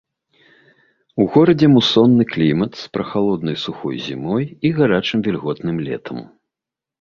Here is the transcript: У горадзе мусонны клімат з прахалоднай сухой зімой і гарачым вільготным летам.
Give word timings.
У 1.23 1.25
горадзе 1.33 1.67
мусонны 1.75 2.25
клімат 2.33 2.71
з 2.79 2.85
прахалоднай 2.97 3.55
сухой 3.65 3.95
зімой 4.07 4.49
і 4.51 4.67
гарачым 4.79 5.19
вільготным 5.29 5.77
летам. 5.91 6.17